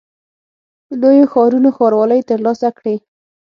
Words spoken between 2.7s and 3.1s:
کړې.